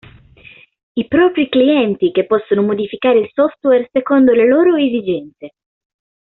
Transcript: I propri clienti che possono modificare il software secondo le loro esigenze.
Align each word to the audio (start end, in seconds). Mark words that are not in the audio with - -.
I 0.97 1.07
propri 1.07 1.47
clienti 1.47 2.09
che 2.09 2.25
possono 2.25 2.63
modificare 2.63 3.19
il 3.19 3.29
software 3.35 3.87
secondo 3.91 4.31
le 4.31 4.47
loro 4.47 4.75
esigenze. 4.75 5.53